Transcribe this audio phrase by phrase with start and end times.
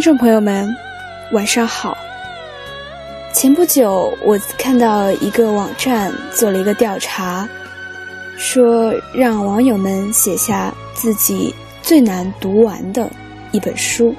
[0.00, 0.74] 观众朋友们，
[1.32, 1.94] 晚上好。
[3.34, 7.46] 前不久，我看到一个网站做了一个调查，
[8.38, 13.12] 说让网友们写下自己最难读完的
[13.52, 14.14] 一本书。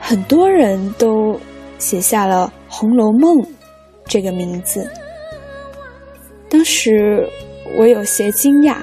[0.00, 1.38] 很多人都
[1.78, 3.38] 写下了《红楼梦》
[4.06, 4.90] 这个名字。
[6.50, 7.24] 当时
[7.78, 8.78] 我有些惊讶，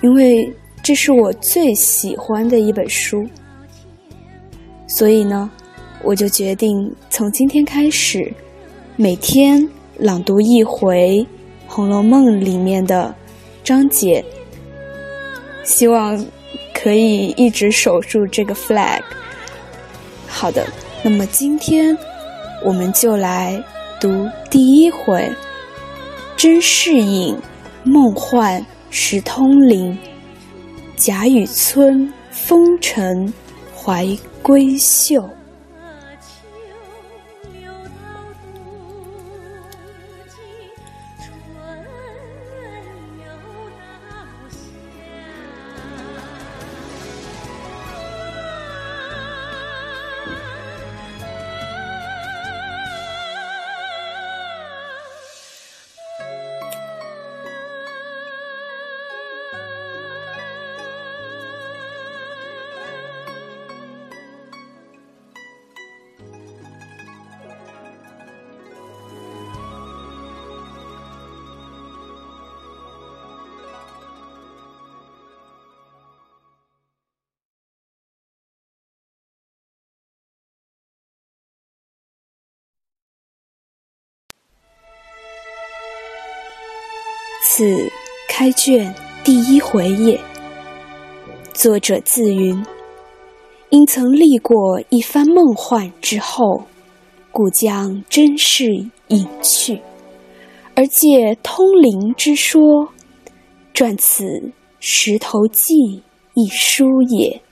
[0.00, 0.50] 因为
[0.82, 3.22] 这是我最喜欢的一本书。
[5.00, 5.50] 所以呢，
[6.02, 8.30] 我就决定从今天开始，
[8.96, 11.26] 每天朗读一回
[11.72, 13.14] 《红楼梦》里面的
[13.64, 14.22] 章节，
[15.64, 16.22] 希望
[16.74, 19.00] 可以一直守住这个 flag。
[20.28, 20.66] 好的，
[21.02, 21.96] 那么今天
[22.62, 23.58] 我们就来
[23.98, 25.32] 读第一回：
[26.36, 27.34] 甄士隐
[27.84, 29.96] 梦幻石通灵，
[30.94, 33.32] 贾雨村风尘
[33.74, 34.06] 怀。
[34.42, 35.39] 闺秀。
[87.60, 87.92] 此
[88.26, 90.18] 开卷第一回也。
[91.52, 92.64] 作者自云：
[93.68, 96.62] 因曾历过一番梦幻之后，
[97.30, 98.64] 故将真事
[99.08, 99.78] 隐去，
[100.74, 102.88] 而借通灵之说，
[103.74, 104.24] 撰此
[104.78, 105.74] 《石头记》
[106.32, 107.42] 一书也。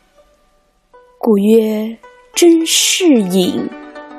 [1.18, 1.98] 故曰
[2.34, 3.68] 真事隐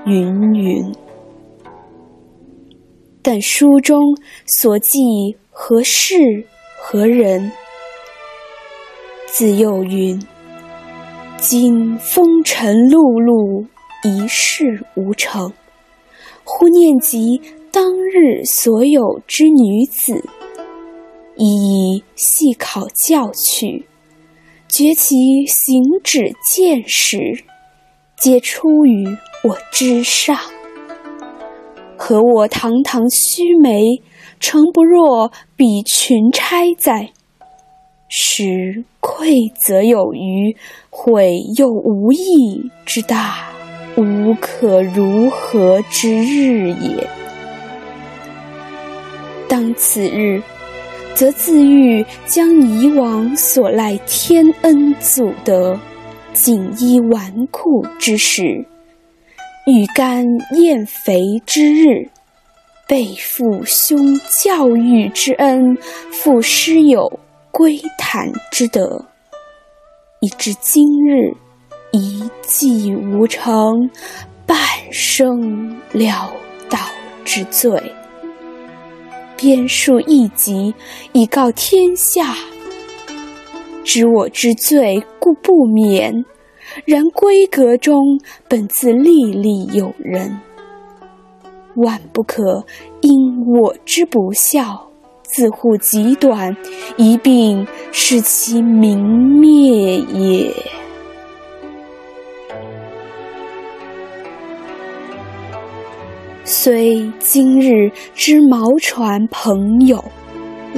[0.06, 0.95] 云云。
[3.23, 4.03] 但书中
[4.45, 5.00] 所记。
[5.62, 6.46] 何事
[6.78, 7.52] 何人？
[9.28, 10.18] 自幼云
[11.36, 13.68] ：“今风尘碌碌，
[14.06, 15.52] 一事无成。
[16.46, 17.42] 忽念及
[17.74, 20.24] 当日所有之女子，
[21.36, 23.86] 一一细考教去，
[24.69, 27.44] 觉其行止见识，
[28.18, 29.06] 皆出于
[29.44, 30.40] 我之上。
[32.09, 34.02] 可我堂堂须眉？”
[34.42, 37.12] 诚不若比群钗哉？
[38.08, 40.58] 实愧则有余，
[40.90, 43.50] 悔又无益之大，
[43.95, 47.07] 无可如何之日也。
[49.48, 50.42] 当此日，
[51.13, 55.80] 则自欲将以往所赖天恩祖德，
[56.33, 58.66] 锦衣纨绔之时，
[59.71, 60.25] 欲甘
[60.56, 62.10] 燕肥之日。
[62.88, 65.77] 背负兄教育之恩，
[66.12, 67.19] 负师友
[67.51, 69.06] 归谈之德，
[70.21, 71.31] 以至今日
[71.92, 73.88] 一计无成，
[74.48, 74.57] 半
[74.92, 76.31] 生潦
[76.68, 76.80] 倒
[77.24, 77.80] 之罪。
[79.38, 80.74] 编述一集
[81.13, 82.33] 以告天下，
[83.83, 86.25] 知我之罪故不免，
[86.86, 90.39] 然闺阁中本自历历有人。
[91.75, 92.66] 万不可
[93.01, 94.89] 因我之不孝，
[95.24, 96.56] 自护极短，
[96.98, 99.01] 一并使其明
[99.39, 100.51] 灭也。
[106.44, 110.04] 虽今日之茅船朋友，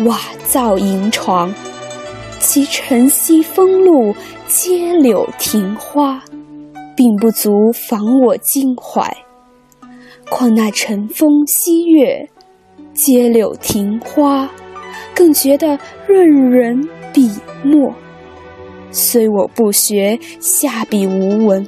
[0.05, 1.51] 瓦造营床，
[2.39, 4.13] 其晨曦风露，
[4.53, 6.21] 阶柳庭花，
[6.93, 9.09] 并不足妨我襟怀。
[10.29, 12.29] 况那晨风夕月，
[12.93, 14.51] 阶柳庭花，
[15.15, 17.31] 更觉得润人笔
[17.63, 17.93] 墨。
[18.91, 21.65] 虽我不学，下笔无文，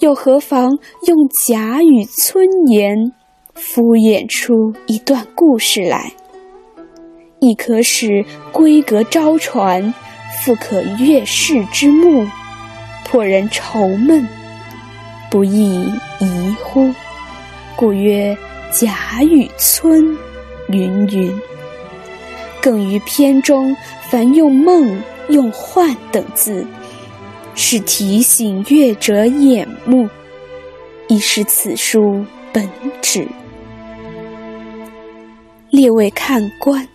[0.00, 0.68] 又何妨
[1.06, 3.10] 用假语村言
[3.54, 4.52] 敷衍出
[4.86, 6.12] 一段故事来？
[7.40, 8.22] 亦可使
[8.52, 9.94] 闺阁招传，
[10.46, 12.24] 复可悦世之目，
[13.04, 14.24] 破人愁闷，
[15.28, 15.82] 不亦
[16.20, 16.94] 宜乎？
[17.74, 18.38] 故曰
[18.70, 20.16] 贾雨村
[20.68, 21.36] 云云。
[22.62, 23.76] 更于篇中
[24.08, 26.64] 凡用梦、用幻等字，
[27.56, 30.08] 是提醒阅者眼目，
[31.08, 32.70] 亦是此书本
[33.02, 33.26] 旨。
[35.70, 36.86] 列位看官，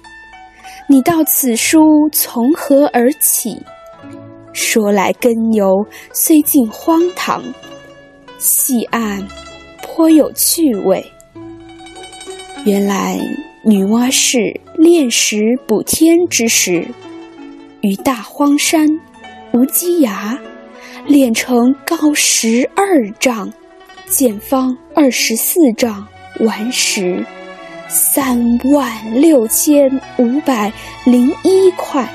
[0.92, 3.58] 你道此书从何而起？
[4.52, 7.42] 说来根由虽近荒唐，
[8.38, 9.26] 细按
[9.82, 11.02] 颇有趣味。
[12.66, 13.18] 原来
[13.64, 16.86] 女娲氏炼石补天之时，
[17.80, 18.86] 于大荒山
[19.54, 20.38] 无稽崖
[21.06, 23.50] 炼成高十二丈、
[24.08, 26.06] 见方二十四丈
[26.42, 27.26] 顽石
[27.92, 30.72] 三万六千五百
[31.04, 32.08] 零一块。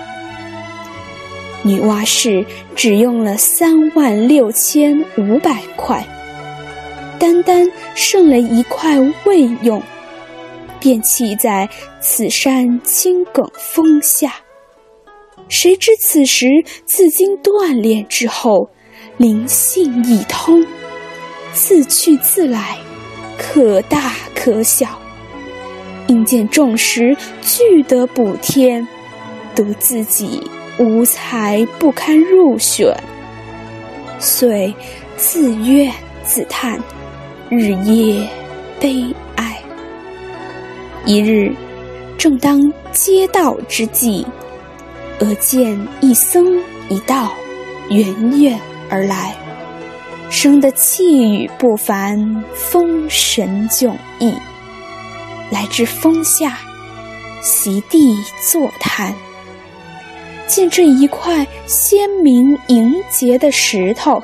[1.63, 2.45] 女娲氏
[2.75, 6.03] 只用了三万六千五百块，
[7.19, 9.83] 单单剩了一块未用，
[10.81, 11.69] 便弃在
[12.01, 14.33] 此山青埂峰下。
[15.49, 16.47] 谁知此时
[16.87, 18.71] 自经锻炼之后，
[19.19, 20.65] 灵性已通，
[21.53, 22.79] 自去自来，
[23.37, 24.99] 可大可小。
[26.07, 28.87] 因见众石俱得补天，
[29.55, 30.43] 独自己。
[30.79, 32.95] 无才不堪入选，
[34.19, 34.75] 遂
[35.17, 35.91] 自怨
[36.23, 36.79] 自叹，
[37.49, 38.29] 日夜
[38.79, 39.07] 悲
[39.37, 39.59] 哀。
[41.07, 41.51] 一日，
[42.19, 44.27] 正当接道之际，
[45.21, 47.33] 俄见一僧一道
[47.89, 48.05] 远
[48.39, 48.61] 远
[48.91, 49.35] 而来，
[50.29, 54.35] 生得气宇不凡，风神迥异。
[55.51, 56.59] 来至峰下，
[57.41, 59.15] 席地坐谈。
[60.47, 64.23] 见这一块鲜明莹洁的石头，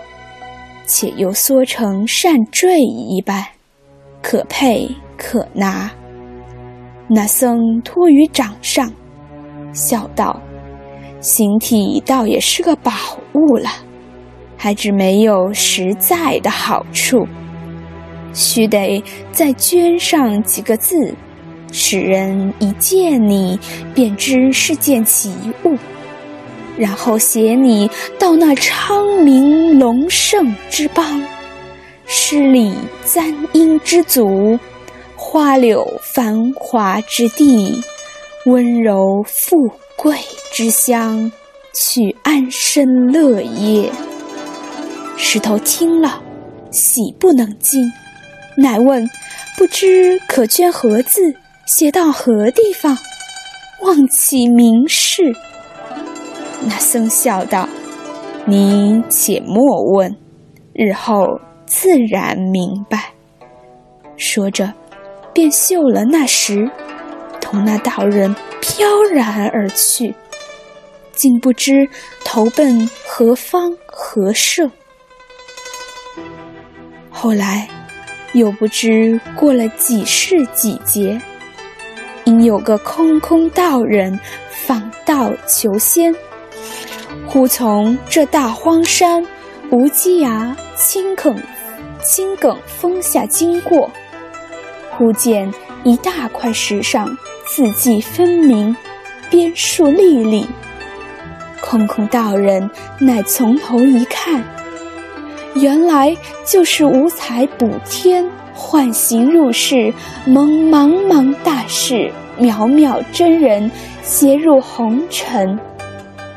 [0.87, 3.45] 且又缩成扇坠一般，
[4.23, 5.91] 可佩可拿。
[7.09, 8.91] 那僧托于掌上，
[9.73, 10.41] 笑道
[11.21, 12.93] ：“形体倒也是个宝
[13.35, 13.69] 物了，
[14.57, 17.27] 还只没有实在的好处，
[18.33, 19.03] 须得
[19.33, 21.15] 再镌上几个字，
[21.71, 23.59] 使人一见你
[23.95, 25.33] 便知是件奇
[25.65, 25.77] 物。”
[26.79, 27.89] 然后携你
[28.19, 31.23] 到那昌明隆盛之邦，
[32.07, 32.73] 诗礼
[33.05, 34.59] 簪缨之族，
[35.15, 37.79] 花柳繁华之地，
[38.47, 40.17] 温柔富贵
[40.51, 41.31] 之乡，
[41.75, 43.93] 去安身乐业。
[45.19, 46.23] 石头听了，
[46.71, 47.81] 喜不能禁，
[48.57, 49.09] 乃问
[49.57, 51.35] ：“不知可捐何字，
[51.67, 52.97] 写到何地方？
[53.81, 55.23] 望其明示。”
[56.69, 57.69] 那僧笑道
[58.47, 60.17] ：“你且莫问，
[60.75, 61.27] 日后
[61.67, 63.13] 自然明白。”
[64.17, 64.73] 说着，
[65.33, 66.71] 便绣了那石，
[67.41, 70.15] 同那道人飘然而去，
[71.13, 71.89] 竟不知
[72.25, 74.71] 投奔何方何社。
[77.11, 77.69] 后来，
[78.33, 81.21] 又不知过了几世几劫，
[82.25, 84.19] 因有个空空道人
[84.51, 86.15] 访道求仙。
[87.27, 89.25] 忽从这大荒山
[89.71, 91.37] 无稽崖青埂
[92.03, 93.91] 青埂峰下经过，
[94.91, 95.53] 忽见
[95.85, 98.75] 一大块石上字迹分明，
[99.31, 100.47] 边数历历。
[101.61, 104.43] 空空道人乃从头一看，
[105.55, 106.17] 原来
[106.47, 109.93] 就是五彩补天幻形入世
[110.25, 113.71] 蒙茫茫大事渺渺真人
[114.03, 115.59] 携入红尘。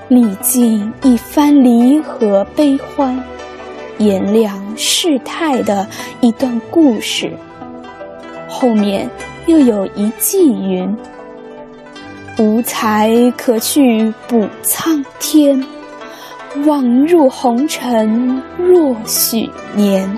[0.07, 3.24] 历尽一番离合悲欢，
[3.98, 5.88] 炎凉世态的
[6.22, 7.31] 一段故事。
[8.48, 9.10] 后面
[9.48, 10.95] 又有一寄云
[12.38, 15.65] ：“无才可去补苍天，
[16.65, 20.17] 枉入红尘若许年。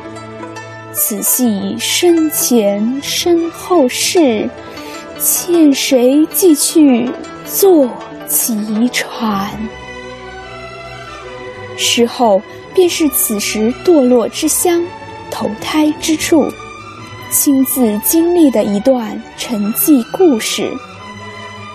[0.93, 4.49] 此系身前身后事，
[5.19, 7.09] 欠谁寄去
[7.45, 7.89] 坐？”
[8.29, 9.49] 其船。
[11.77, 12.41] 事后
[12.73, 14.83] 便是此时堕落之乡、
[15.31, 16.43] 投胎之处，
[17.31, 20.69] 亲自经历的一段沉寂故事。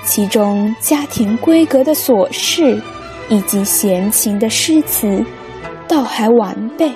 [0.05, 2.79] 其中家庭规格的琐事，
[3.29, 5.25] 以及闲情的诗词，
[5.89, 6.91] 倒还完备，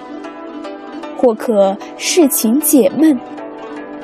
[1.17, 3.19] 或可释情解闷。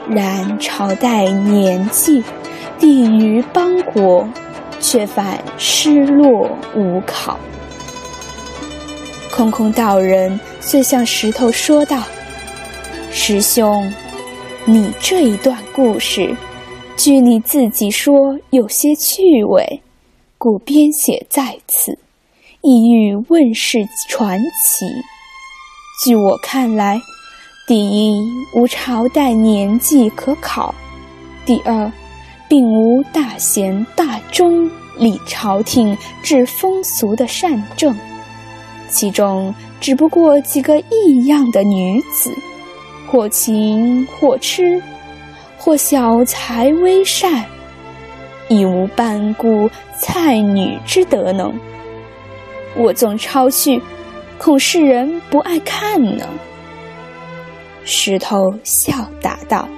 [0.09, 2.23] 然朝代年纪、
[2.79, 4.29] 地于邦国。
[4.85, 7.39] 却反失落无考。
[9.31, 12.03] 空空道人遂向石头说道
[13.13, 13.91] ：“师兄，
[14.65, 16.37] 你这一段故事，
[16.97, 19.81] 据你自己说有些趣味，
[20.37, 21.97] 故编写在此，
[22.65, 24.87] 意欲问世传奇。
[26.05, 27.01] 据我看来，
[27.67, 28.23] 第一
[28.55, 30.73] 无朝代年纪可考，
[31.45, 31.91] 第二
[32.49, 37.93] 并无大贤大忠理朝廷治风俗的善政，
[38.89, 42.33] 其中只不过几个异样的女子，
[43.11, 44.81] 或情或痴，
[45.59, 47.45] 或小才微善。
[48.49, 51.53] 亦无半顾才女之德能。
[52.77, 53.81] 我纵抄去，
[54.39, 56.27] 恐世人不爱看呢。
[57.85, 59.69] 石头笑答道：“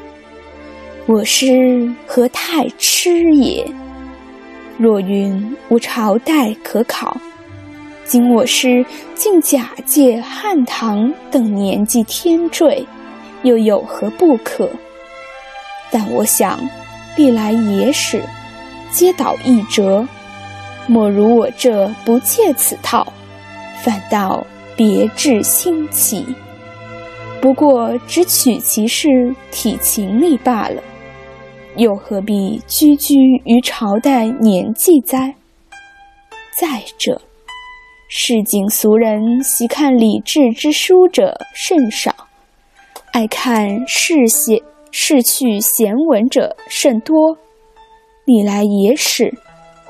[1.07, 3.67] 我师何太痴也？
[4.79, 7.17] 若云无朝代可考，
[8.05, 8.85] 今我师
[9.15, 12.87] 竟假借汉唐等年纪天坠，
[13.43, 14.69] 又有何不可？
[15.91, 16.61] 但我想，
[17.17, 18.23] 历来野史。”
[18.93, 20.07] 皆倒一折，
[20.87, 23.07] 莫如我这不借此套，
[23.83, 26.27] 反倒别致新奇。
[27.41, 30.83] 不过只取其是体情力罢了，
[31.77, 33.15] 又何必拘拘
[33.45, 35.35] 于朝代年纪哉？
[36.59, 37.21] 再者，
[38.09, 42.15] 市井俗人喜看礼制之书者甚少，
[43.13, 47.37] 爱看世写世趣闲文者甚多。
[48.25, 49.35] 历来野史，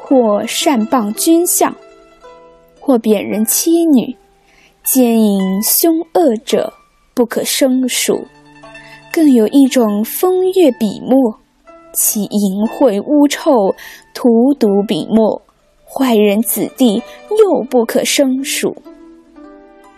[0.07, 1.75] 或善谤君相，
[2.79, 4.15] 或贬人妻女，
[4.85, 6.71] 奸淫凶恶者
[7.15, 8.27] 不可胜数。
[9.11, 11.39] 更有一种风月笔墨，
[11.95, 13.75] 其淫秽污臭，
[14.13, 15.41] 荼毒笔墨，
[15.87, 18.77] 坏人子弟又不可胜数。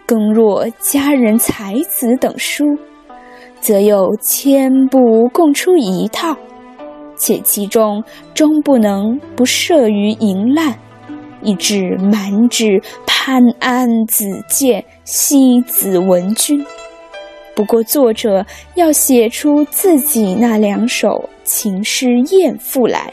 [0.06, 2.64] 更若佳人才子等书，
[3.60, 6.36] 则有千部共出一套。
[7.16, 8.02] 且其中
[8.34, 10.78] 终不能不涉于淫滥，
[11.42, 16.64] 以致满纸潘安子建、西子文君。
[17.54, 18.44] 不过作者
[18.74, 23.12] 要写出自己那两首情诗艳赋来，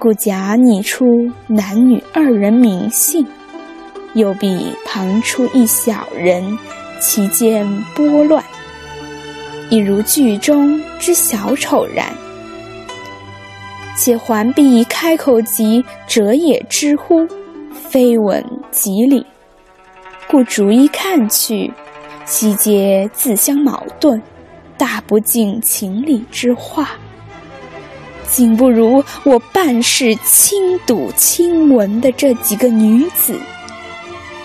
[0.00, 3.24] 故假拟出男女二人名姓，
[4.14, 6.58] 又比旁出一小人，
[6.98, 7.64] 其间
[7.94, 8.42] 拨乱，
[9.70, 12.12] 一如剧中之小丑然。
[13.96, 17.26] 且环璧开口即者也知乎，
[17.72, 19.24] 非闻即理，
[20.26, 21.72] 故逐一看去，
[22.24, 24.20] 悉皆自相矛盾，
[24.78, 26.90] 大不尽情理之话。
[28.28, 33.38] 竟不如我半世亲睹亲闻的这几个女子，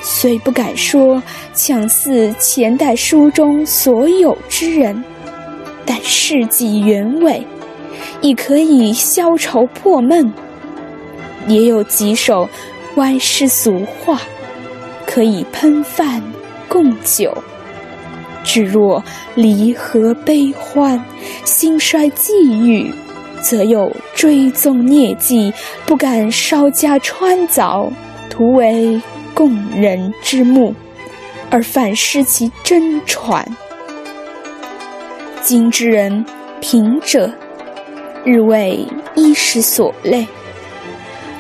[0.02, 1.24] 虽不敢说
[1.54, 5.02] 强似前代书中所有之人，
[5.86, 7.42] 但事迹原委。
[8.22, 10.34] 亦可以消愁破闷，
[11.48, 12.50] 也有几首
[12.96, 14.22] 歪诗俗话，
[15.06, 16.22] 可以喷饭
[16.68, 17.36] 供酒。
[18.44, 19.04] 只若
[19.36, 21.04] 离合悲欢、
[21.44, 22.92] 兴衰际遇，
[23.42, 25.54] 则有追踪孽迹，
[25.86, 27.92] 不敢稍加穿凿，
[28.30, 29.00] 徒为
[29.34, 30.74] 供人之目，
[31.50, 33.46] 而反失其真传。
[35.42, 36.26] 今之人
[36.60, 37.32] 贫者。
[38.28, 40.28] 日为衣食所累，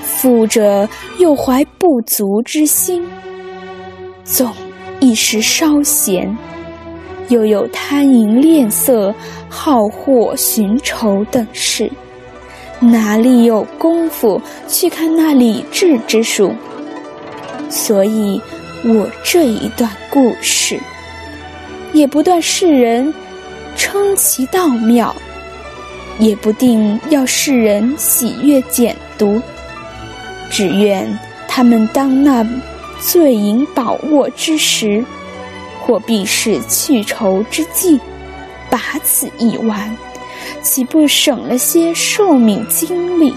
[0.02, 0.88] 富者
[1.20, 3.06] 又怀不足之心，
[4.24, 4.50] 纵
[5.02, 6.34] 一时稍闲，
[7.28, 9.14] 又有贪淫恋色、
[9.50, 11.92] 好货寻仇等事，
[12.80, 16.54] 哪里有功夫去看那理智之术？
[17.70, 18.42] 所以，
[18.86, 20.80] 我这一段故事，
[21.92, 23.14] 也不断世人
[23.76, 25.14] 称其道妙。
[26.20, 29.42] 也不定要世人喜悦简读，
[30.50, 31.08] 只愿
[31.48, 32.46] 他们当那
[33.00, 35.04] 醉饮饱卧之时，
[35.80, 38.00] 或必是去愁之际，
[38.70, 39.96] 把此一玩，
[40.62, 43.34] 岂不省了些寿命精力？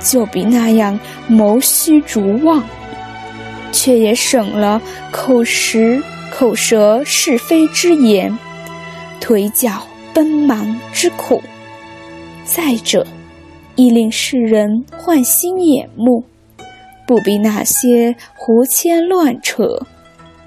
[0.00, 2.62] 就比那样谋虚逐妄，
[3.72, 8.38] 却也省了口实口舌是非之言，
[9.20, 11.42] 腿脚奔忙之苦。
[12.44, 13.06] 再者，
[13.74, 16.24] 亦令世人换心眼目，
[17.06, 19.64] 不比那些胡牵乱扯、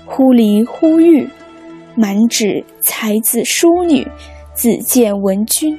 [0.06, 1.28] 忽离忽遇、
[1.96, 4.08] 满纸才子淑女、
[4.54, 5.78] 子建文君、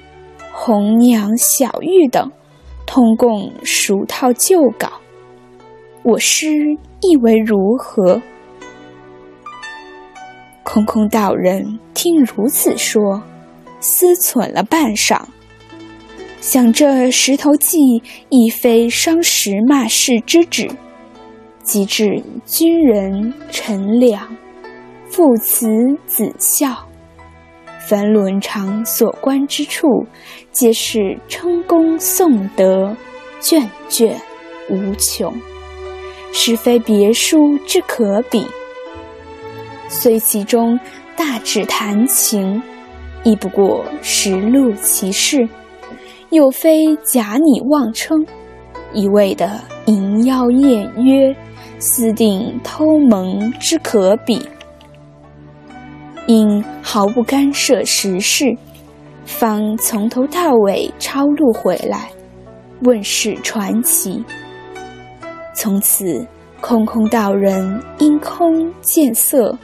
[0.52, 2.30] 红娘小玉等，
[2.84, 4.90] 通共熟套旧稿。
[6.02, 8.20] 我师意为如何？
[10.64, 13.22] 空空道人听如此说，
[13.80, 15.22] 思忖了半晌。
[16.40, 17.78] 想这石头记
[18.28, 20.70] 亦非伤时骂世之旨，
[21.62, 24.36] 及至军人陈良，
[25.10, 25.68] 父慈
[26.06, 26.86] 子孝。
[27.88, 30.06] 凡伦常所观之处，
[30.52, 32.96] 皆是称功颂德，
[33.40, 34.14] 卷卷
[34.70, 35.34] 无穷，
[36.32, 38.46] 实非别书之可比。
[39.88, 40.78] 虽其中
[41.16, 42.62] 大致谈情，
[43.24, 45.48] 亦不过实录其事，
[46.30, 48.26] 又非假拟妄称，
[48.92, 51.34] 一味的淫妖艳约、
[51.78, 54.46] 私定偷蒙之可比。
[56.26, 58.54] 因毫不干涉时事，
[59.24, 62.10] 方从头到尾抄录回来，
[62.82, 64.22] 问世传奇。
[65.54, 66.26] 从此
[66.60, 69.56] 空空道人因空见色，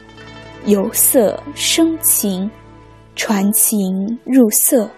[0.65, 2.49] 由色生情，
[3.15, 4.89] 传情入色，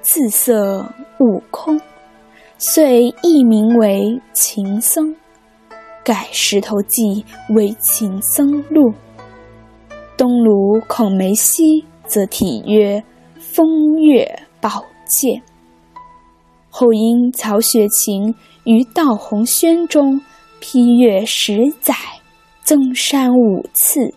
[0.00, 0.86] 自色
[1.18, 1.80] 悟空，
[2.56, 5.14] 遂易名为情僧，
[6.04, 8.90] 改《石头记》为《情僧录》。
[10.16, 13.02] 东鲁孔梅溪则题曰
[13.40, 15.34] 《风月宝鉴》，
[16.70, 18.34] 后因曹雪芹
[18.64, 20.20] 于《道红轩》中
[20.60, 21.94] 批阅十载，
[22.62, 24.14] 增删五次，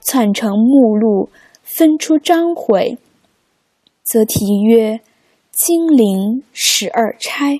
[0.00, 1.28] 篡成目录，
[1.62, 2.96] 分出章回，
[4.06, 4.98] 则题曰
[5.50, 7.54] 《金陵十二钗》，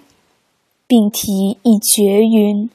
[0.86, 2.70] 并题一绝云：“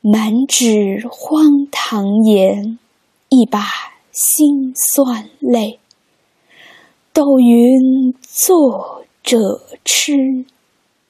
[0.00, 2.78] 满纸荒唐言，
[3.28, 3.60] 一把。”
[4.12, 5.78] 辛酸泪，
[7.12, 10.44] 斗云作者痴，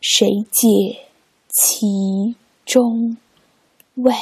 [0.03, 1.07] 谁解
[1.49, 3.17] 其中
[3.95, 4.13] 味？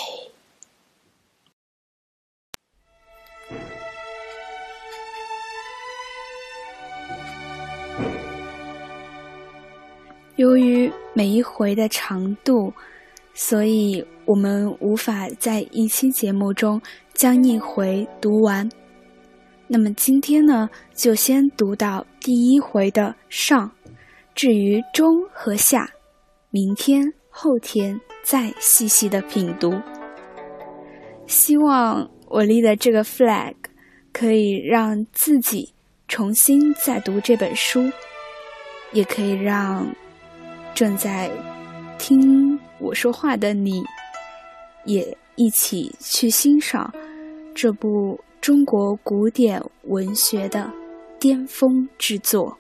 [10.39, 12.73] 由于每一回的长度，
[13.35, 16.81] 所以我们无法在一期节目中。
[17.13, 18.71] 将一回读完，
[19.67, 23.69] 那么今天呢，就先读到第一回的上，
[24.37, 25.91] 至于中和下，
[26.51, 29.75] 明天、后天再细细的品读。
[31.27, 33.55] 希望我立的这个 flag
[34.13, 35.75] 可以让自己
[36.07, 37.91] 重新再读这本书，
[38.93, 39.85] 也可以让
[40.79, 41.29] 正在
[41.99, 43.83] 听我说话的你，
[44.85, 46.95] 也一起去欣赏。
[47.53, 50.71] 这部中国古典文学的
[51.19, 52.57] 巅峰之作。